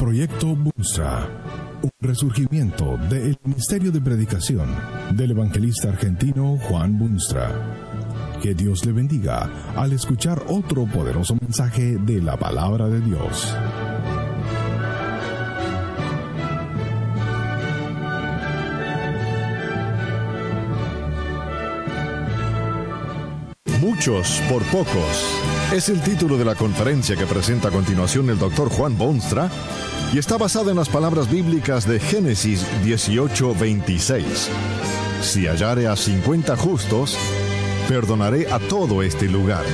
Proyecto 0.00 0.56
Bunza, 0.56 1.28
un 1.82 1.90
resurgimiento 2.00 2.96
del 3.10 3.36
Ministerio 3.44 3.92
de 3.92 4.00
Predicación 4.00 4.74
del 5.12 5.32
evangelista 5.32 5.90
argentino 5.90 6.56
Juan 6.56 6.98
Bunstra. 6.98 7.52
Que 8.40 8.54
Dios 8.54 8.86
le 8.86 8.92
bendiga 8.92 9.50
al 9.76 9.92
escuchar 9.92 10.42
otro 10.48 10.86
poderoso 10.86 11.36
mensaje 11.38 11.98
de 11.98 12.22
la 12.22 12.38
palabra 12.38 12.88
de 12.88 13.02
Dios. 13.02 13.54
Muchos 23.82 24.40
por 24.48 24.62
pocos. 24.70 25.59
Es 25.72 25.88
el 25.88 26.02
título 26.02 26.36
de 26.36 26.44
la 26.44 26.56
conferencia 26.56 27.14
que 27.14 27.26
presenta 27.26 27.68
a 27.68 27.70
continuación 27.70 28.28
el 28.28 28.40
doctor 28.40 28.68
Juan 28.68 28.98
Bonstra 28.98 29.48
y 30.12 30.18
está 30.18 30.36
basada 30.36 30.72
en 30.72 30.76
las 30.76 30.88
palabras 30.88 31.30
bíblicas 31.30 31.86
de 31.86 32.00
Génesis 32.00 32.66
18:26. 32.82 34.48
Si 35.22 35.46
hallare 35.46 35.86
a 35.86 35.94
50 35.94 36.56
justos, 36.56 37.16
perdonaré 37.88 38.50
a 38.52 38.58
todo 38.58 39.04
este 39.04 39.26
lugar. 39.26 39.64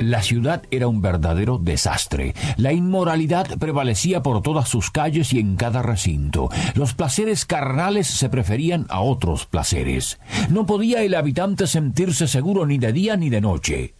La 0.00 0.22
ciudad 0.22 0.62
era 0.70 0.86
un 0.86 1.02
verdadero 1.02 1.58
desastre. 1.58 2.34
La 2.56 2.72
inmoralidad 2.72 3.58
prevalecía 3.58 4.22
por 4.22 4.42
todas 4.42 4.68
sus 4.68 4.90
calles 4.90 5.32
y 5.32 5.40
en 5.40 5.56
cada 5.56 5.82
recinto. 5.82 6.50
Los 6.74 6.94
placeres 6.94 7.44
carnales 7.44 8.06
se 8.06 8.28
preferían 8.28 8.86
a 8.90 9.00
otros 9.00 9.46
placeres. 9.46 10.20
No 10.50 10.66
podía 10.66 11.02
el 11.02 11.14
habitante 11.14 11.66
sentirse 11.66 12.28
seguro 12.28 12.64
ni 12.64 12.78
de 12.78 12.92
día 12.92 13.16
ni 13.16 13.28
de 13.28 13.40
noche. 13.40 13.94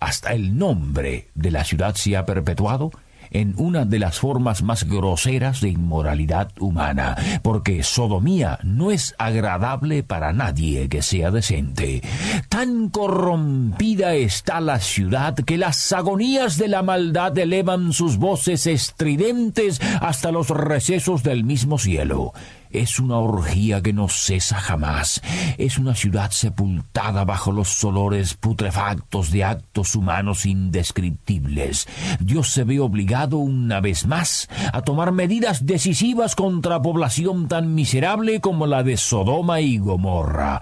Hasta 0.00 0.32
el 0.32 0.58
nombre 0.58 1.28
de 1.34 1.50
la 1.50 1.64
ciudad 1.64 1.94
se 1.94 2.16
ha 2.16 2.26
perpetuado 2.26 2.90
en 3.34 3.52
una 3.58 3.84
de 3.84 3.98
las 3.98 4.18
formas 4.18 4.62
más 4.62 4.84
groseras 4.84 5.60
de 5.60 5.68
inmoralidad 5.68 6.50
humana, 6.58 7.16
porque 7.42 7.82
sodomía 7.82 8.58
no 8.62 8.90
es 8.90 9.14
agradable 9.18 10.02
para 10.02 10.32
nadie 10.32 10.88
que 10.88 11.02
sea 11.02 11.30
decente. 11.30 12.00
Tan 12.48 12.88
corrompida 12.88 14.14
está 14.14 14.60
la 14.60 14.78
ciudad 14.78 15.34
que 15.34 15.58
las 15.58 15.92
agonías 15.92 16.56
de 16.56 16.68
la 16.68 16.82
maldad 16.82 17.36
elevan 17.36 17.92
sus 17.92 18.16
voces 18.16 18.66
estridentes 18.66 19.80
hasta 20.00 20.30
los 20.30 20.48
recesos 20.48 21.22
del 21.22 21.44
mismo 21.44 21.78
cielo. 21.78 22.32
Es 22.74 22.98
una 22.98 23.18
orgía 23.18 23.80
que 23.80 23.92
no 23.92 24.08
cesa 24.08 24.56
jamás. 24.56 25.22
Es 25.58 25.78
una 25.78 25.94
ciudad 25.94 26.32
sepultada 26.32 27.24
bajo 27.24 27.52
los 27.52 27.84
olores 27.84 28.34
putrefactos 28.34 29.30
de 29.30 29.44
actos 29.44 29.94
humanos 29.94 30.44
indescriptibles. 30.44 31.86
Dios 32.18 32.48
se 32.50 32.64
ve 32.64 32.80
obligado 32.80 33.36
una 33.38 33.80
vez 33.80 34.08
más 34.08 34.48
a 34.72 34.82
tomar 34.82 35.12
medidas 35.12 35.66
decisivas 35.66 36.34
contra 36.34 36.82
población 36.82 37.46
tan 37.46 37.76
miserable 37.76 38.40
como 38.40 38.66
la 38.66 38.82
de 38.82 38.96
Sodoma 38.96 39.60
y 39.60 39.78
Gomorra. 39.78 40.60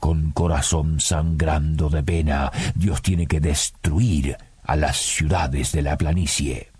Con 0.00 0.32
corazón 0.32 0.98
sangrando 0.98 1.88
de 1.88 2.02
pena, 2.02 2.50
Dios 2.74 3.02
tiene 3.02 3.28
que 3.28 3.38
destruir 3.38 4.36
a 4.64 4.74
las 4.74 4.96
ciudades 4.96 5.70
de 5.70 5.82
la 5.82 5.96
planicie. 5.96 6.75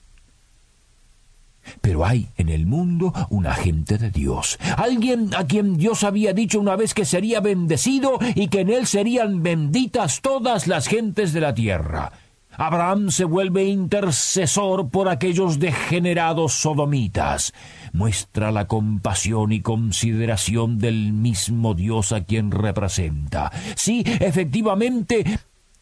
Pero 1.81 2.05
hay 2.05 2.29
en 2.37 2.49
el 2.49 2.67
mundo 2.67 3.13
un 3.31 3.47
agente 3.47 3.99
de 3.99 4.11
Dios, 4.11 4.59
alguien 4.77 5.35
a 5.35 5.47
quien 5.47 5.77
Dios 5.77 6.05
había 6.05 6.33
dicho 6.33 6.61
una 6.61 6.77
vez 6.77 6.95
que 6.95 7.05
sería 7.05 7.41
bendecido 7.41 8.19
y 8.35 8.49
que 8.49 8.61
en 8.61 8.71
él 8.71 8.87
serían 8.87 9.43
benditas 9.43 10.21
todas 10.21 10.67
las 10.67 10.89
gentes 10.89 11.33
de 11.33 11.41
la 11.41 11.55
tierra. 11.55 12.13
Abraham 12.59 13.11
se 13.11 13.25
vuelve 13.25 13.65
intercesor 13.65 14.89
por 14.89 15.09
aquellos 15.09 15.59
degenerados 15.59 16.55
sodomitas. 16.55 17.53
Muestra 17.93 18.51
la 18.51 18.67
compasión 18.67 19.53
y 19.53 19.61
consideración 19.61 20.79
del 20.79 21.13
mismo 21.13 21.75
Dios 21.75 22.13
a 22.13 22.25
quien 22.25 22.51
representa. 22.51 23.53
Sí, 23.75 24.03
efectivamente, 24.07 25.39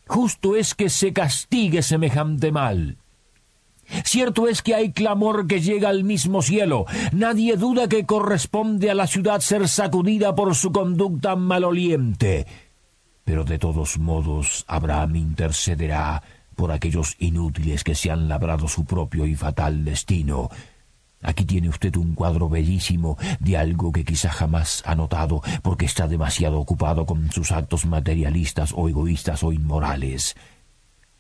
justo 0.07 0.57
es 0.57 0.75
que 0.75 0.91
se 0.91 1.13
castigue 1.13 1.83
semejante 1.83 2.51
mal. 2.51 2.97
Cierto 4.05 4.49
es 4.49 4.63
que 4.63 4.75
hay 4.75 4.93
clamor 4.93 5.47
que 5.47 5.61
llega 5.61 5.89
al 5.89 6.05
mismo 6.05 6.43
cielo. 6.43 6.87
Nadie 7.13 7.57
duda 7.57 7.89
que 7.89 8.07
corresponde 8.07 8.91
a 8.91 8.95
la 8.95 9.07
ciudad 9.07 9.41
ser 9.41 9.69
sacudida 9.69 10.35
por 10.35 10.55
su 10.55 10.73
conducta 10.73 11.37
maloliente. 11.37 12.47
Pero 13.25 13.45
de 13.45 13.59
todos 13.59 13.99
modos 13.99 14.65
Abraham 14.69 15.17
intercederá 15.17 16.23
por 16.55 16.73
aquellos 16.73 17.17
inútiles 17.19 17.85
que 17.85 17.95
se 17.95 18.11
han 18.11 18.29
labrado 18.29 18.69
su 18.69 18.85
propio 18.85 19.27
y 19.27 19.35
fatal 19.35 19.85
destino. 19.85 20.51
Aquí 21.23 21.47
tiene 21.47 21.71
usted 21.71 21.97
un 21.97 22.15
cuadro 22.15 22.51
bellísimo 22.51 23.17
de 23.41 23.57
algo 23.57 23.93
que 23.93 24.05
quizá 24.05 24.31
jamás 24.31 24.83
ha 24.85 24.95
notado 24.95 25.43
porque 25.63 25.87
está 25.87 26.07
demasiado 26.07 26.61
ocupado 26.61 27.07
con 27.07 27.33
sus 27.33 27.51
actos 27.51 27.87
materialistas 27.87 28.75
o 28.77 28.89
egoístas 28.89 29.43
o 29.43 29.51
inmorales. 29.51 30.37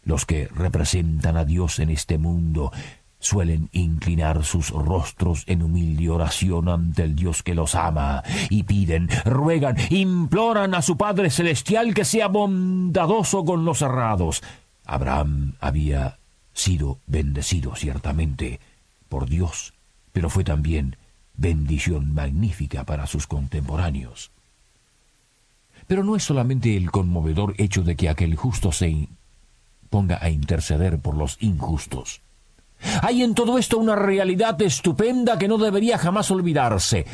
Los 0.04 0.26
que 0.26 0.48
representan 0.48 1.36
a 1.36 1.44
Dios 1.44 1.78
en 1.78 1.90
este 1.90 2.18
mundo 2.18 2.72
suelen 3.18 3.70
inclinar 3.72 4.44
sus 4.44 4.68
rostros 4.70 5.44
en 5.46 5.62
humilde 5.62 6.10
oración 6.10 6.68
ante 6.68 7.02
el 7.04 7.16
Dios 7.16 7.42
que 7.42 7.54
los 7.54 7.74
ama, 7.74 8.22
y 8.50 8.64
piden, 8.64 9.08
ruegan, 9.24 9.76
imploran 9.88 10.74
a 10.74 10.82
su 10.82 10.98
Padre 10.98 11.30
Celestial 11.30 11.94
que 11.94 12.04
sea 12.04 12.28
bondadoso 12.28 13.44
con 13.44 13.64
los 13.64 13.80
errados. 13.80 14.42
Abraham 14.84 15.54
había 15.60 16.18
sido 16.52 16.98
bendecido 17.06 17.74
ciertamente 17.74 18.60
por 19.08 19.26
Dios, 19.26 19.72
pero 20.12 20.28
fue 20.28 20.44
también 20.44 20.96
bendición 21.34 22.12
magnífica 22.12 22.84
para 22.84 23.06
sus 23.06 23.26
contemporáneos. 23.26 24.30
Pero 25.86 26.04
no 26.04 26.14
es 26.14 26.22
solamente 26.22 26.76
el 26.76 26.90
conmovedor 26.90 27.54
hecho 27.58 27.82
de 27.82 27.96
que 27.96 28.08
aquel 28.08 28.36
justo 28.36 28.70
se 28.70 29.08
ponga 29.94 30.18
a 30.20 30.28
interceder 30.28 30.98
por 30.98 31.16
los 31.16 31.36
injustos. 31.38 32.20
Hay 33.02 33.22
en 33.22 33.32
todo 33.32 33.58
esto 33.58 33.78
una 33.78 33.94
realidad 33.94 34.60
estupenda 34.60 35.38
que 35.38 35.46
no 35.46 35.56
debería 35.56 35.98
jamás 35.98 36.32
olvidarse, 36.32 37.06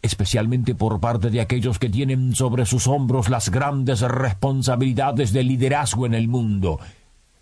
especialmente 0.00 0.76
por 0.76 1.00
parte 1.00 1.30
de 1.30 1.40
aquellos 1.40 1.80
que 1.80 1.88
tienen 1.88 2.36
sobre 2.36 2.66
sus 2.66 2.86
hombros 2.86 3.30
las 3.30 3.48
grandes 3.48 4.02
responsabilidades 4.02 5.32
de 5.32 5.42
liderazgo 5.42 6.06
en 6.06 6.14
el 6.14 6.28
mundo. 6.28 6.78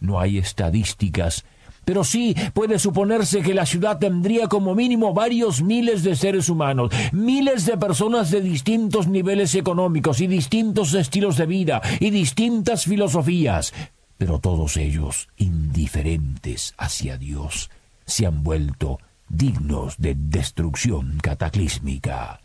No 0.01 0.19
hay 0.21 0.39
estadísticas, 0.39 1.45
pero 1.85 2.03
sí 2.03 2.35
puede 2.55 2.79
suponerse 2.79 3.43
que 3.43 3.53
la 3.53 3.67
ciudad 3.67 3.99
tendría 3.99 4.49
como 4.49 4.75
mínimo 4.75 5.13
varios 5.13 5.61
miles 5.61 6.03
de 6.03 6.17
seres 6.17 6.49
humanos, 6.49 6.93
miles 7.13 7.67
de 7.67 7.77
personas 7.77 8.31
de 8.31 8.41
distintos 8.41 9.07
niveles 9.07 9.55
económicos 9.55 10.23
y 10.23 10.27
distintos 10.27 10.95
estilos 10.95 11.37
de 11.37 11.45
vida 11.45 11.83
y 12.01 12.09
distintas 12.09 12.85
filosofías 12.85 13.75
pero 14.19 14.41
todos 14.41 14.77
ellos, 14.77 15.29
indiferentes 15.37 16.75
hacia 16.77 17.17
Dios, 17.17 17.71
se 18.05 18.27
han 18.27 18.43
vuelto 18.43 18.99
dignos 19.29 19.97
de 19.99 20.17
destrucción 20.17 21.19
cataclísmica. 21.23 22.41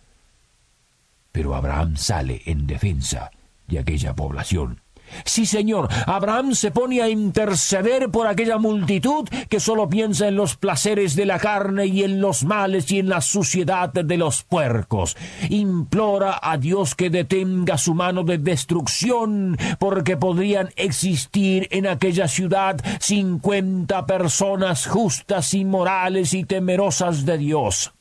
Pero 1.31 1.55
Abraham 1.55 1.97
sale 1.97 2.43
en 2.45 2.67
defensa 2.67 3.31
de 3.67 3.79
aquella 3.79 4.13
población 4.13 4.82
Sí, 5.25 5.45
señor, 5.45 5.87
Abraham 6.05 6.53
se 6.53 6.71
pone 6.71 7.01
a 7.01 7.09
interceder 7.09 8.09
por 8.09 8.27
aquella 8.27 8.57
multitud 8.57 9.27
que 9.49 9.59
solo 9.59 9.89
piensa 9.89 10.27
en 10.27 10.35
los 10.35 10.55
placeres 10.55 11.15
de 11.15 11.25
la 11.25 11.39
carne 11.39 11.85
y 11.87 12.03
en 12.03 12.21
los 12.21 12.43
males 12.43 12.91
y 12.91 12.99
en 12.99 13.09
la 13.09 13.21
suciedad 13.21 13.91
de 13.91 14.17
los 14.17 14.43
puercos. 14.43 15.15
Implora 15.49 16.39
a 16.41 16.57
Dios 16.57 16.95
que 16.95 17.09
detenga 17.09 17.77
su 17.77 17.93
mano 17.93 18.23
de 18.23 18.37
destrucción, 18.37 19.57
porque 19.79 20.17
podrían 20.17 20.69
existir 20.75 21.67
en 21.71 21.87
aquella 21.87 22.27
ciudad 22.27 22.79
cincuenta 22.99 24.05
personas 24.05 24.87
justas 24.87 25.53
y 25.53 25.65
morales 25.65 26.33
y 26.33 26.43
temerosas 26.43 27.25
de 27.25 27.37
Dios. 27.37 27.93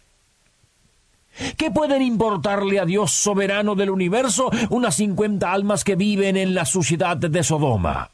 ¿Qué 1.56 1.70
pueden 1.70 2.02
importarle 2.02 2.78
a 2.80 2.84
Dios 2.84 3.12
soberano 3.12 3.74
del 3.74 3.90
universo 3.90 4.50
unas 4.70 4.96
cincuenta 4.96 5.52
almas 5.52 5.84
que 5.84 5.96
viven 5.96 6.36
en 6.36 6.54
la 6.54 6.64
suciedad 6.64 7.16
de 7.16 7.42
Sodoma? 7.42 8.10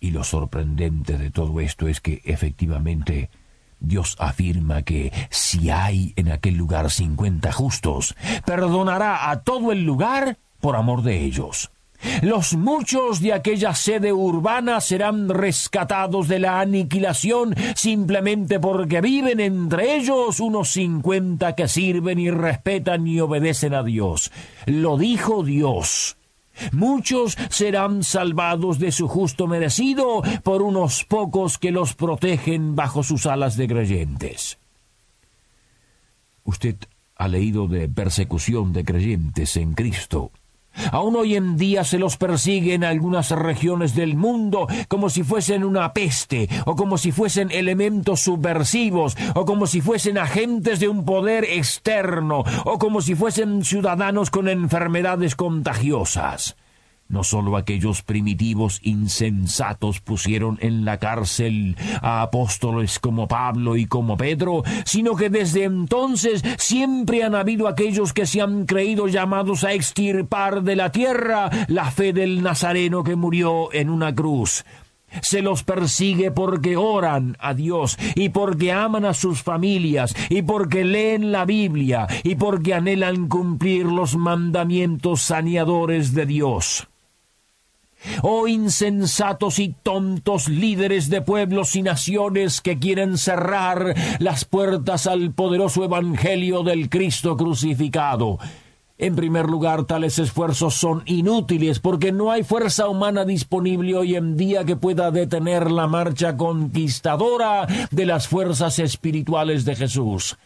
Y 0.00 0.10
lo 0.10 0.24
sorprendente 0.24 1.18
de 1.18 1.30
todo 1.30 1.60
esto 1.60 1.88
es 1.88 2.00
que 2.00 2.22
efectivamente 2.24 3.30
Dios 3.80 4.16
afirma 4.18 4.82
que 4.82 5.12
si 5.30 5.70
hay 5.70 6.12
en 6.16 6.30
aquel 6.30 6.54
lugar 6.54 6.90
cincuenta 6.90 7.52
justos, 7.52 8.14
perdonará 8.44 9.30
a 9.30 9.42
todo 9.42 9.72
el 9.72 9.84
lugar 9.84 10.38
por 10.60 10.76
amor 10.76 11.02
de 11.02 11.24
ellos. 11.24 11.70
Los 12.22 12.54
muchos 12.54 13.20
de 13.20 13.32
aquella 13.32 13.74
sede 13.74 14.12
urbana 14.12 14.80
serán 14.80 15.28
rescatados 15.28 16.28
de 16.28 16.38
la 16.38 16.60
aniquilación 16.60 17.54
simplemente 17.74 18.60
porque 18.60 19.00
viven 19.00 19.40
entre 19.40 19.96
ellos 19.96 20.40
unos 20.40 20.70
cincuenta 20.70 21.54
que 21.54 21.68
sirven 21.68 22.18
y 22.18 22.30
respetan 22.30 23.06
y 23.06 23.20
obedecen 23.20 23.74
a 23.74 23.82
Dios. 23.82 24.32
Lo 24.66 24.96
dijo 24.96 25.42
Dios. 25.42 26.16
Muchos 26.72 27.36
serán 27.50 28.02
salvados 28.02 28.78
de 28.78 28.90
su 28.90 29.08
justo 29.08 29.46
merecido 29.46 30.22
por 30.42 30.62
unos 30.62 31.04
pocos 31.04 31.58
que 31.58 31.70
los 31.70 31.94
protegen 31.94 32.74
bajo 32.74 33.02
sus 33.02 33.26
alas 33.26 33.56
de 33.56 33.68
creyentes. 33.68 34.58
Usted 36.44 36.76
ha 37.16 37.28
leído 37.28 37.66
de 37.66 37.88
persecución 37.88 38.72
de 38.72 38.84
creyentes 38.84 39.56
en 39.56 39.74
Cristo 39.74 40.30
Aún 40.92 41.16
hoy 41.16 41.36
en 41.36 41.56
día 41.56 41.84
se 41.84 41.98
los 41.98 42.16
persigue 42.16 42.74
en 42.74 42.84
algunas 42.84 43.30
regiones 43.30 43.94
del 43.94 44.16
mundo 44.16 44.66
como 44.88 45.10
si 45.10 45.22
fuesen 45.22 45.64
una 45.64 45.92
peste, 45.92 46.48
o 46.64 46.76
como 46.76 46.98
si 46.98 47.12
fuesen 47.12 47.50
elementos 47.50 48.20
subversivos, 48.20 49.16
o 49.34 49.44
como 49.44 49.66
si 49.66 49.80
fuesen 49.80 50.18
agentes 50.18 50.80
de 50.80 50.88
un 50.88 51.04
poder 51.04 51.44
externo, 51.44 52.44
o 52.64 52.78
como 52.78 53.00
si 53.00 53.14
fuesen 53.14 53.64
ciudadanos 53.64 54.30
con 54.30 54.48
enfermedades 54.48 55.36
contagiosas. 55.36 56.56
No 57.08 57.22
sólo 57.22 57.56
aquellos 57.56 58.02
primitivos 58.02 58.80
insensatos 58.82 60.00
pusieron 60.00 60.58
en 60.60 60.84
la 60.84 60.98
cárcel 60.98 61.76
a 62.02 62.22
apóstoles 62.22 62.98
como 62.98 63.28
Pablo 63.28 63.76
y 63.76 63.86
como 63.86 64.16
Pedro, 64.16 64.64
sino 64.84 65.14
que 65.14 65.30
desde 65.30 65.64
entonces 65.64 66.42
siempre 66.58 67.22
han 67.22 67.36
habido 67.36 67.68
aquellos 67.68 68.12
que 68.12 68.26
se 68.26 68.40
han 68.40 68.66
creído 68.66 69.06
llamados 69.06 69.62
a 69.62 69.72
extirpar 69.72 70.62
de 70.62 70.74
la 70.74 70.90
tierra 70.90 71.48
la 71.68 71.92
fe 71.92 72.12
del 72.12 72.42
Nazareno 72.42 73.04
que 73.04 73.14
murió 73.14 73.72
en 73.72 73.88
una 73.88 74.12
cruz. 74.12 74.64
Se 75.22 75.42
los 75.42 75.62
persigue 75.62 76.32
porque 76.32 76.76
oran 76.76 77.36
a 77.38 77.54
Dios 77.54 77.96
y 78.16 78.30
porque 78.30 78.72
aman 78.72 79.04
a 79.04 79.14
sus 79.14 79.42
familias 79.42 80.14
y 80.28 80.42
porque 80.42 80.84
leen 80.84 81.30
la 81.30 81.44
Biblia 81.44 82.08
y 82.24 82.34
porque 82.34 82.74
anhelan 82.74 83.28
cumplir 83.28 83.86
los 83.86 84.16
mandamientos 84.16 85.22
saneadores 85.22 86.12
de 86.12 86.26
Dios. 86.26 86.88
Oh 88.22 88.46
insensatos 88.48 89.58
y 89.58 89.74
tontos 89.82 90.48
líderes 90.48 91.08
de 91.10 91.22
pueblos 91.22 91.76
y 91.76 91.82
naciones 91.82 92.60
que 92.60 92.78
quieren 92.78 93.18
cerrar 93.18 93.94
las 94.18 94.44
puertas 94.44 95.06
al 95.06 95.32
poderoso 95.32 95.84
Evangelio 95.84 96.62
del 96.62 96.88
Cristo 96.88 97.36
crucificado. 97.36 98.38
En 98.98 99.14
primer 99.14 99.46
lugar, 99.46 99.84
tales 99.84 100.18
esfuerzos 100.18 100.74
son 100.74 101.02
inútiles 101.04 101.80
porque 101.80 102.12
no 102.12 102.30
hay 102.30 102.44
fuerza 102.44 102.88
humana 102.88 103.26
disponible 103.26 103.94
hoy 103.94 104.16
en 104.16 104.38
día 104.38 104.64
que 104.64 104.76
pueda 104.76 105.10
detener 105.10 105.70
la 105.70 105.86
marcha 105.86 106.36
conquistadora 106.36 107.66
de 107.90 108.06
las 108.06 108.26
fuerzas 108.26 108.78
espirituales 108.78 109.66
de 109.66 109.76
Jesús 109.76 110.38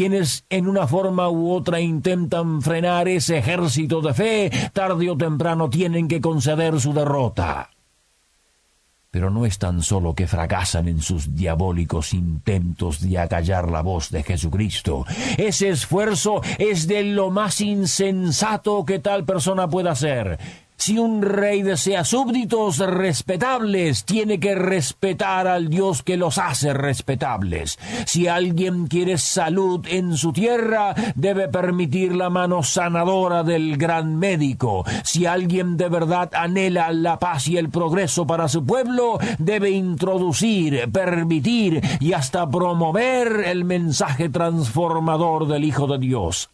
quienes 0.00 0.46
en 0.48 0.66
una 0.66 0.86
forma 0.86 1.28
u 1.28 1.52
otra 1.52 1.78
intentan 1.78 2.62
frenar 2.62 3.06
ese 3.06 3.36
ejército 3.36 4.00
de 4.00 4.14
fe, 4.14 4.50
tarde 4.72 5.10
o 5.10 5.14
temprano 5.14 5.68
tienen 5.68 6.08
que 6.08 6.22
conceder 6.22 6.80
su 6.80 6.94
derrota. 6.94 7.68
Pero 9.10 9.28
no 9.28 9.44
es 9.44 9.58
tan 9.58 9.82
solo 9.82 10.14
que 10.14 10.26
fracasan 10.26 10.88
en 10.88 11.02
sus 11.02 11.34
diabólicos 11.36 12.14
intentos 12.14 13.02
de 13.02 13.18
acallar 13.18 13.70
la 13.70 13.82
voz 13.82 14.08
de 14.08 14.22
Jesucristo. 14.22 15.04
Ese 15.36 15.68
esfuerzo 15.68 16.40
es 16.56 16.86
de 16.86 17.02
lo 17.02 17.28
más 17.28 17.60
insensato 17.60 18.86
que 18.86 19.00
tal 19.00 19.26
persona 19.26 19.68
pueda 19.68 19.90
hacer. 19.90 20.38
Si 20.80 20.98
un 20.98 21.20
rey 21.20 21.60
desea 21.60 22.04
súbditos 22.04 22.78
respetables, 22.78 24.06
tiene 24.06 24.40
que 24.40 24.54
respetar 24.54 25.46
al 25.46 25.68
Dios 25.68 26.02
que 26.02 26.16
los 26.16 26.38
hace 26.38 26.72
respetables. 26.72 27.78
Si 28.06 28.28
alguien 28.28 28.86
quiere 28.86 29.18
salud 29.18 29.86
en 29.86 30.16
su 30.16 30.32
tierra, 30.32 30.94
debe 31.16 31.48
permitir 31.48 32.14
la 32.14 32.30
mano 32.30 32.62
sanadora 32.62 33.42
del 33.42 33.76
gran 33.76 34.16
médico. 34.16 34.86
Si 35.04 35.26
alguien 35.26 35.76
de 35.76 35.90
verdad 35.90 36.30
anhela 36.32 36.90
la 36.94 37.18
paz 37.18 37.46
y 37.48 37.58
el 37.58 37.68
progreso 37.68 38.26
para 38.26 38.48
su 38.48 38.64
pueblo, 38.64 39.18
debe 39.38 39.68
introducir, 39.68 40.90
permitir 40.90 41.82
y 42.00 42.14
hasta 42.14 42.48
promover 42.48 43.42
el 43.44 43.66
mensaje 43.66 44.30
transformador 44.30 45.46
del 45.46 45.64
Hijo 45.64 45.86
de 45.86 45.98
Dios. 45.98 46.48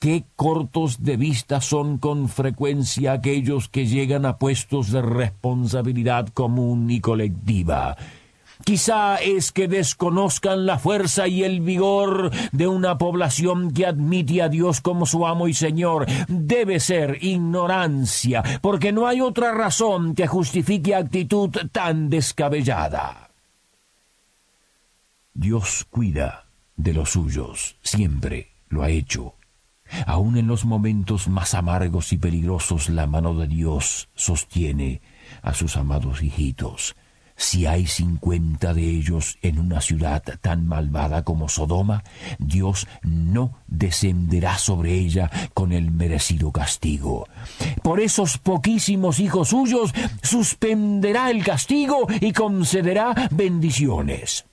Qué 0.00 0.24
cortos 0.34 1.02
de 1.02 1.18
vista 1.18 1.60
son 1.60 1.98
con 1.98 2.30
frecuencia 2.30 3.12
aquellos 3.12 3.68
que 3.68 3.84
llegan 3.84 4.24
a 4.24 4.38
puestos 4.38 4.90
de 4.90 5.02
responsabilidad 5.02 6.28
común 6.28 6.90
y 6.90 7.02
colectiva. 7.02 7.98
Quizá 8.64 9.16
es 9.16 9.52
que 9.52 9.68
desconozcan 9.68 10.64
la 10.64 10.78
fuerza 10.78 11.28
y 11.28 11.44
el 11.44 11.60
vigor 11.60 12.30
de 12.50 12.66
una 12.66 12.96
población 12.96 13.72
que 13.72 13.84
admite 13.84 14.40
a 14.40 14.48
Dios 14.48 14.80
como 14.80 15.04
su 15.04 15.26
amo 15.26 15.48
y 15.48 15.52
Señor. 15.52 16.06
Debe 16.28 16.80
ser 16.80 17.18
ignorancia, 17.22 18.42
porque 18.62 18.92
no 18.92 19.06
hay 19.06 19.20
otra 19.20 19.52
razón 19.52 20.14
que 20.14 20.26
justifique 20.26 20.94
actitud 20.94 21.50
tan 21.72 22.08
descabellada. 22.08 23.28
Dios 25.34 25.86
cuida 25.90 26.46
de 26.74 26.94
los 26.94 27.10
suyos, 27.10 27.76
siempre 27.82 28.48
lo 28.70 28.82
ha 28.82 28.88
hecho. 28.88 29.34
Aun 30.06 30.36
en 30.36 30.46
los 30.46 30.64
momentos 30.64 31.28
más 31.28 31.54
amargos 31.54 32.12
y 32.12 32.18
peligrosos 32.18 32.88
la 32.88 33.06
mano 33.06 33.34
de 33.34 33.46
Dios 33.46 34.08
sostiene 34.14 35.00
a 35.42 35.54
sus 35.54 35.76
amados 35.76 36.22
hijitos. 36.22 36.94
Si 37.40 37.64
hay 37.64 37.86
cincuenta 37.86 38.74
de 38.74 38.82
ellos 38.82 39.38
en 39.40 39.58
una 39.58 39.80
ciudad 39.80 40.22
tan 40.42 40.66
malvada 40.66 41.24
como 41.24 41.48
Sodoma, 41.48 42.04
Dios 42.38 42.86
no 43.02 43.56
descenderá 43.66 44.58
sobre 44.58 44.92
ella 44.92 45.30
con 45.54 45.72
el 45.72 45.90
merecido 45.90 46.52
castigo. 46.52 47.26
Por 47.82 48.00
esos 48.00 48.36
poquísimos 48.36 49.20
hijos 49.20 49.48
suyos 49.48 49.94
suspenderá 50.22 51.30
el 51.30 51.42
castigo 51.42 52.06
y 52.20 52.32
concederá 52.32 53.14
bendiciones 53.30 54.44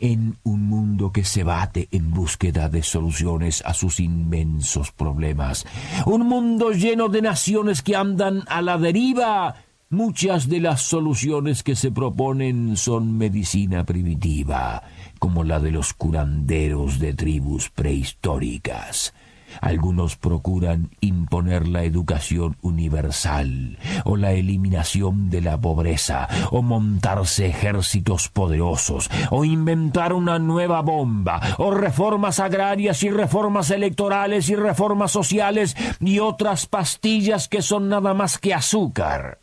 en 0.00 0.36
un 0.42 0.68
mundo 0.68 1.12
que 1.12 1.24
se 1.24 1.44
bate 1.44 1.88
en 1.92 2.10
búsqueda 2.10 2.68
de 2.68 2.82
soluciones 2.82 3.62
a 3.66 3.74
sus 3.74 4.00
inmensos 4.00 4.92
problemas, 4.92 5.66
un 6.06 6.26
mundo 6.26 6.70
lleno 6.72 7.08
de 7.08 7.22
naciones 7.22 7.82
que 7.82 7.96
andan 7.96 8.42
a 8.48 8.62
la 8.62 8.78
deriva, 8.78 9.54
muchas 9.90 10.48
de 10.48 10.60
las 10.60 10.82
soluciones 10.82 11.62
que 11.62 11.76
se 11.76 11.92
proponen 11.92 12.76
son 12.76 13.16
medicina 13.18 13.84
primitiva, 13.84 14.82
como 15.18 15.44
la 15.44 15.60
de 15.60 15.70
los 15.70 15.92
curanderos 15.92 16.98
de 16.98 17.14
tribus 17.14 17.68
prehistóricas. 17.70 19.12
Algunos 19.60 20.16
procuran 20.16 20.90
imponer 21.00 21.68
la 21.68 21.84
educación 21.84 22.56
universal, 22.62 23.78
o 24.04 24.16
la 24.16 24.32
eliminación 24.32 25.30
de 25.30 25.40
la 25.40 25.60
pobreza, 25.60 26.28
o 26.50 26.62
montarse 26.62 27.46
ejércitos 27.46 28.28
poderosos, 28.28 29.10
o 29.30 29.44
inventar 29.44 30.12
una 30.12 30.38
nueva 30.38 30.80
bomba, 30.82 31.40
o 31.58 31.70
reformas 31.70 32.40
agrarias 32.40 33.02
y 33.02 33.10
reformas 33.10 33.70
electorales 33.70 34.48
y 34.48 34.56
reformas 34.56 35.12
sociales 35.12 35.76
y 36.00 36.18
otras 36.18 36.66
pastillas 36.66 37.48
que 37.48 37.62
son 37.62 37.88
nada 37.88 38.14
más 38.14 38.38
que 38.38 38.54
azúcar. 38.54 39.41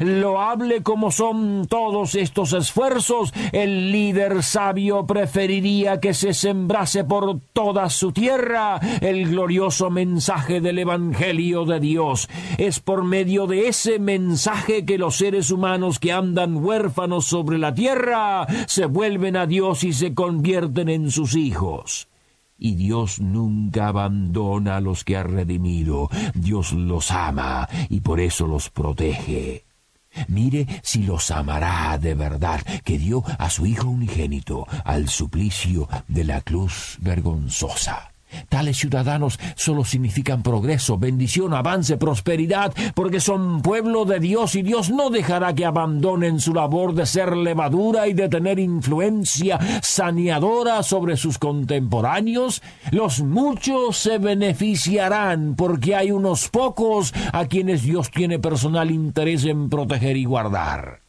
Loable 0.00 0.82
como 0.82 1.10
son 1.10 1.66
todos 1.68 2.14
estos 2.14 2.52
esfuerzos, 2.52 3.32
el 3.52 3.92
líder 3.92 4.42
sabio 4.42 5.06
preferiría 5.06 6.00
que 6.00 6.14
se 6.14 6.34
sembrase 6.34 7.04
por 7.04 7.40
toda 7.52 7.88
su 7.90 8.12
tierra 8.12 8.80
el 9.00 9.28
glorioso 9.28 9.90
mensaje 9.90 10.60
del 10.60 10.78
Evangelio 10.78 11.64
de 11.64 11.80
Dios. 11.80 12.28
Es 12.58 12.80
por 12.80 13.04
medio 13.04 13.46
de 13.46 13.68
ese 13.68 13.98
mensaje 13.98 14.84
que 14.84 14.98
los 14.98 15.16
seres 15.16 15.50
humanos 15.50 15.98
que 15.98 16.12
andan 16.12 16.56
huérfanos 16.56 17.26
sobre 17.26 17.58
la 17.58 17.74
tierra 17.74 18.46
se 18.66 18.86
vuelven 18.86 19.36
a 19.36 19.46
Dios 19.46 19.84
y 19.84 19.92
se 19.92 20.14
convierten 20.14 20.88
en 20.88 21.10
sus 21.10 21.34
hijos. 21.34 22.08
Y 22.58 22.74
Dios 22.74 23.20
nunca 23.20 23.88
abandona 23.88 24.76
a 24.76 24.80
los 24.80 25.04
que 25.04 25.16
ha 25.16 25.22
redimido. 25.22 26.08
Dios 26.34 26.72
los 26.72 27.10
ama 27.10 27.68
y 27.90 28.00
por 28.00 28.18
eso 28.20 28.46
los 28.46 28.70
protege. 28.70 29.65
Mire 30.28 30.66
si 30.82 31.02
los 31.02 31.30
amará 31.30 31.96
de 31.98 32.14
verdad, 32.14 32.60
que 32.84 32.98
dio 32.98 33.24
a 33.38 33.50
su 33.50 33.66
Hijo 33.66 33.88
unigénito 33.88 34.66
al 34.84 35.08
suplicio 35.08 35.88
de 36.08 36.24
la 36.24 36.40
cruz 36.40 36.96
vergonzosa. 37.00 38.15
Tales 38.48 38.76
ciudadanos 38.76 39.38
solo 39.54 39.84
significan 39.84 40.42
progreso, 40.42 40.98
bendición, 40.98 41.54
avance, 41.54 41.96
prosperidad, 41.96 42.72
porque 42.94 43.20
son 43.20 43.62
pueblo 43.62 44.04
de 44.04 44.20
Dios 44.20 44.54
y 44.54 44.62
Dios 44.62 44.90
no 44.90 45.10
dejará 45.10 45.54
que 45.54 45.64
abandonen 45.64 46.40
su 46.40 46.54
labor 46.54 46.94
de 46.94 47.06
ser 47.06 47.36
levadura 47.36 48.08
y 48.08 48.14
de 48.14 48.28
tener 48.28 48.58
influencia 48.58 49.58
saneadora 49.82 50.82
sobre 50.82 51.16
sus 51.16 51.38
contemporáneos. 51.38 52.62
Los 52.90 53.20
muchos 53.20 53.96
se 53.96 54.18
beneficiarán 54.18 55.54
porque 55.56 55.94
hay 55.94 56.10
unos 56.10 56.48
pocos 56.48 57.14
a 57.32 57.46
quienes 57.46 57.82
Dios 57.82 58.10
tiene 58.10 58.38
personal 58.38 58.90
interés 58.90 59.44
en 59.44 59.68
proteger 59.68 60.16
y 60.16 60.24
guardar. 60.24 61.05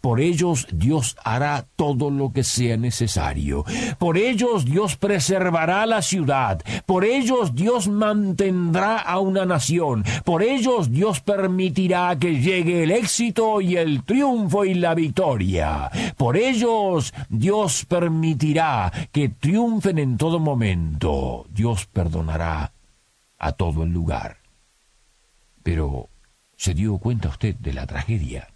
Por 0.00 0.20
ellos 0.20 0.66
Dios 0.72 1.16
hará 1.24 1.66
todo 1.76 2.10
lo 2.10 2.32
que 2.32 2.44
sea 2.44 2.76
necesario. 2.76 3.64
Por 3.98 4.18
ellos 4.18 4.64
Dios 4.64 4.96
preservará 4.96 5.86
la 5.86 6.02
ciudad. 6.02 6.62
Por 6.86 7.04
ellos 7.04 7.54
Dios 7.54 7.88
mantendrá 7.88 8.98
a 8.98 9.18
una 9.18 9.44
nación. 9.44 10.04
Por 10.24 10.42
ellos 10.42 10.90
Dios 10.90 11.20
permitirá 11.20 12.18
que 12.18 12.40
llegue 12.40 12.82
el 12.82 12.90
éxito 12.90 13.60
y 13.60 13.76
el 13.76 14.02
triunfo 14.04 14.64
y 14.64 14.74
la 14.74 14.94
victoria. 14.94 15.90
Por 16.16 16.36
ellos 16.36 17.12
Dios 17.28 17.84
permitirá 17.86 18.92
que 19.12 19.28
triunfen 19.28 19.98
en 19.98 20.16
todo 20.16 20.38
momento. 20.38 21.46
Dios 21.50 21.86
perdonará 21.86 22.72
a 23.38 23.52
todo 23.52 23.82
el 23.82 23.90
lugar. 23.90 24.38
Pero, 25.62 26.08
¿se 26.56 26.74
dio 26.74 26.98
cuenta 26.98 27.28
usted 27.28 27.54
de 27.56 27.72
la 27.72 27.86
tragedia? 27.86 28.51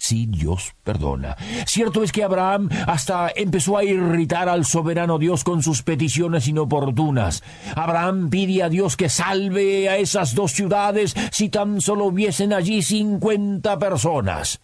Sí, 0.00 0.26
Dios 0.26 0.74
perdona. 0.84 1.36
Cierto 1.66 2.04
es 2.04 2.12
que 2.12 2.22
Abraham 2.22 2.68
hasta 2.86 3.30
empezó 3.34 3.76
a 3.76 3.84
irritar 3.84 4.48
al 4.48 4.64
soberano 4.64 5.18
Dios 5.18 5.42
con 5.42 5.60
sus 5.60 5.82
peticiones 5.82 6.46
inoportunas. 6.46 7.42
Abraham 7.74 8.30
pide 8.30 8.62
a 8.62 8.68
Dios 8.68 8.96
que 8.96 9.08
salve 9.08 9.88
a 9.88 9.96
esas 9.96 10.36
dos 10.36 10.52
ciudades 10.52 11.16
si 11.32 11.48
tan 11.48 11.80
solo 11.80 12.06
hubiesen 12.06 12.52
allí 12.52 12.80
cincuenta 12.82 13.76
personas. 13.78 14.60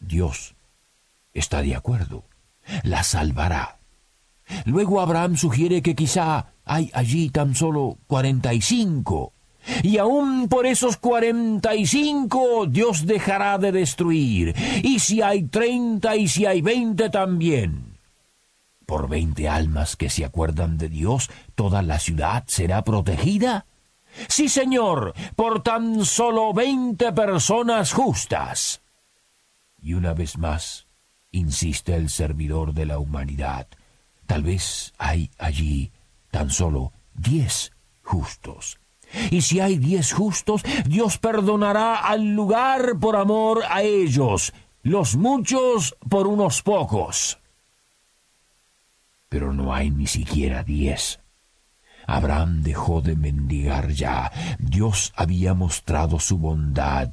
Dios 0.00 0.56
está 1.32 1.62
de 1.62 1.76
acuerdo. 1.76 2.24
La 2.82 3.04
salvará. 3.04 3.78
Luego 4.64 5.00
Abraham 5.00 5.36
sugiere 5.36 5.80
que 5.80 5.94
quizá 5.94 6.46
hay 6.64 6.90
allí 6.92 7.30
tan 7.30 7.54
solo 7.54 7.98
cuarenta 8.08 8.52
y 8.52 8.60
cinco. 8.60 9.32
Y 9.82 9.98
aún 9.98 10.48
por 10.48 10.66
esos 10.66 10.96
cuarenta 10.96 11.74
y 11.74 11.86
cinco 11.86 12.66
Dios 12.66 13.06
dejará 13.06 13.58
de 13.58 13.72
destruir. 13.72 14.54
Y 14.82 14.98
si 14.98 15.22
hay 15.22 15.44
treinta 15.44 16.16
y 16.16 16.28
si 16.28 16.46
hay 16.46 16.62
veinte 16.62 17.10
también. 17.10 17.98
Por 18.86 19.08
veinte 19.08 19.48
almas 19.48 19.96
que 19.96 20.10
se 20.10 20.24
acuerdan 20.24 20.78
de 20.78 20.88
Dios, 20.88 21.30
toda 21.54 21.82
la 21.82 21.98
ciudad 21.98 22.44
será 22.48 22.82
protegida. 22.82 23.66
Sí, 24.28 24.48
Señor, 24.48 25.14
por 25.36 25.62
tan 25.62 26.04
solo 26.04 26.52
veinte 26.52 27.12
personas 27.12 27.92
justas. 27.92 28.82
Y 29.80 29.94
una 29.94 30.12
vez 30.12 30.36
más, 30.36 30.86
insiste 31.30 31.94
el 31.94 32.10
servidor 32.10 32.74
de 32.74 32.86
la 32.86 32.98
humanidad, 32.98 33.68
tal 34.26 34.42
vez 34.42 34.92
hay 34.98 35.30
allí 35.38 35.92
tan 36.30 36.50
solo 36.50 36.92
diez 37.14 37.72
justos. 38.02 38.78
Y 39.30 39.42
si 39.42 39.60
hay 39.60 39.78
diez 39.78 40.12
justos, 40.12 40.62
Dios 40.86 41.18
perdonará 41.18 41.96
al 41.96 42.34
lugar 42.34 42.98
por 43.00 43.16
amor 43.16 43.62
a 43.68 43.82
ellos, 43.82 44.52
los 44.82 45.16
muchos 45.16 45.96
por 46.08 46.26
unos 46.26 46.62
pocos. 46.62 47.38
Pero 49.28 49.52
no 49.52 49.74
hay 49.74 49.90
ni 49.90 50.06
siquiera 50.06 50.62
diez. 50.62 51.20
Abraham 52.06 52.62
dejó 52.62 53.00
de 53.00 53.16
mendigar 53.16 53.90
ya. 53.90 54.30
Dios 54.58 55.12
había 55.16 55.54
mostrado 55.54 56.18
su 56.18 56.38
bondad 56.38 57.10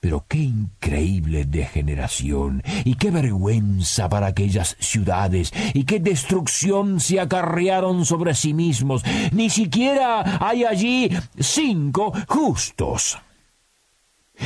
pero 0.00 0.24
qué 0.28 0.38
increíble 0.38 1.44
degeneración 1.44 2.62
y 2.84 2.94
qué 2.94 3.10
vergüenza 3.10 4.08
para 4.08 4.28
aquellas 4.28 4.76
ciudades 4.78 5.52
y 5.74 5.84
qué 5.84 5.98
destrucción 5.98 7.00
se 7.00 7.18
acarrearon 7.18 8.04
sobre 8.04 8.34
sí 8.34 8.54
mismos. 8.54 9.02
Ni 9.32 9.50
siquiera 9.50 10.38
hay 10.46 10.64
allí 10.64 11.10
cinco 11.38 12.12
justos. 12.28 13.18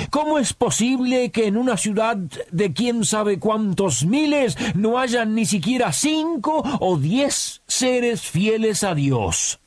¿Cómo 0.08 0.38
es 0.38 0.54
posible 0.54 1.30
que 1.30 1.46
en 1.46 1.58
una 1.58 1.76
ciudad 1.76 2.16
de 2.16 2.72
quién 2.72 3.04
sabe 3.04 3.38
cuántos 3.38 4.06
miles 4.06 4.56
no 4.74 4.98
hayan 4.98 5.34
ni 5.34 5.44
siquiera 5.44 5.92
cinco 5.92 6.62
o 6.80 6.96
diez 6.96 7.60
seres 7.66 8.22
fieles 8.22 8.84
a 8.84 8.94
Dios? 8.94 9.60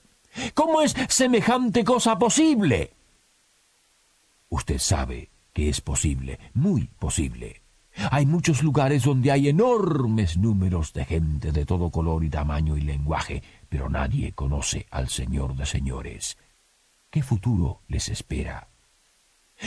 ¿Cómo 0.56 0.82
es 0.82 0.96
semejante 1.10 1.84
cosa 1.84 2.18
posible? 2.18 2.92
Usted 4.50 4.80
sabe 4.80 5.30
que 5.56 5.70
es 5.70 5.80
posible, 5.80 6.38
muy 6.54 6.90
posible. 7.00 7.62
Hay 8.12 8.26
muchos 8.26 8.62
lugares 8.62 9.04
donde 9.04 9.32
hay 9.32 9.48
enormes 9.48 10.36
números 10.38 10.92
de 10.92 11.06
gente 11.06 11.54
de 11.54 11.66
todo 11.66 11.92
color 11.92 12.26
y 12.26 12.30
tamaño 12.30 12.76
y 12.76 12.82
lenguaje, 12.82 13.42
pero 13.70 13.90
nadie 13.90 14.34
conoce 14.34 14.86
al 14.92 15.08
Señor 15.08 15.56
de 15.56 15.66
señores. 15.66 16.38
¿Qué 17.10 17.24
futuro 17.24 17.84
les 17.88 18.10
espera? 18.10 18.68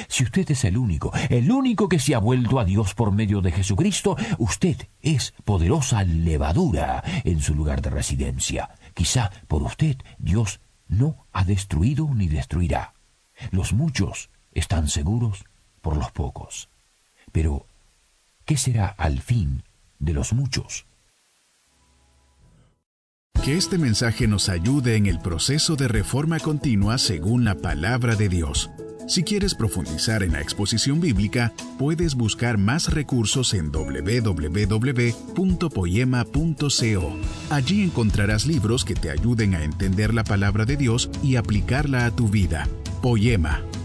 Si 0.08 0.24
usted 0.24 0.50
es 0.50 0.64
el 0.64 0.76
único, 0.76 1.10
el 1.30 1.50
único 1.50 1.88
que 1.88 1.98
se 1.98 2.14
ha 2.14 2.18
vuelto 2.18 2.60
a 2.60 2.66
Dios 2.66 2.94
por 2.94 3.10
medio 3.10 3.40
de 3.40 3.52
Jesucristo, 3.52 4.14
usted 4.36 4.76
es 5.00 5.32
poderosa 5.46 6.04
levadura 6.04 7.02
en 7.24 7.40
su 7.40 7.54
lugar 7.54 7.80
de 7.80 7.88
residencia. 7.88 8.68
Quizá 8.92 9.30
por 9.48 9.62
usted 9.62 9.96
Dios 10.18 10.60
no 10.86 11.26
ha 11.32 11.44
destruido 11.44 12.10
ni 12.14 12.28
destruirá. 12.28 12.92
Los 13.52 13.72
muchos 13.72 14.28
están 14.52 14.88
seguros 14.88 15.46
por 15.88 15.96
los 15.96 16.12
pocos. 16.12 16.68
Pero, 17.32 17.64
¿qué 18.44 18.58
será 18.58 18.88
al 18.88 19.22
fin 19.22 19.62
de 19.98 20.12
los 20.12 20.34
muchos? 20.34 20.84
Que 23.42 23.56
este 23.56 23.78
mensaje 23.78 24.26
nos 24.26 24.50
ayude 24.50 24.96
en 24.96 25.06
el 25.06 25.18
proceso 25.18 25.76
de 25.76 25.88
reforma 25.88 26.40
continua 26.40 26.98
según 26.98 27.46
la 27.46 27.54
palabra 27.54 28.16
de 28.16 28.28
Dios. 28.28 28.68
Si 29.06 29.22
quieres 29.22 29.54
profundizar 29.54 30.22
en 30.22 30.32
la 30.32 30.42
exposición 30.42 31.00
bíblica, 31.00 31.54
puedes 31.78 32.16
buscar 32.16 32.58
más 32.58 32.92
recursos 32.92 33.54
en 33.54 33.72
www.poema.co. 33.72 34.68
Allí 37.48 37.82
encontrarás 37.82 38.44
libros 38.44 38.84
que 38.84 38.94
te 38.94 39.10
ayuden 39.10 39.54
a 39.54 39.64
entender 39.64 40.12
la 40.12 40.24
palabra 40.24 40.66
de 40.66 40.76
Dios 40.76 41.08
y 41.22 41.36
aplicarla 41.36 42.04
a 42.04 42.10
tu 42.10 42.28
vida. 42.28 42.68
Poema, 43.00 43.62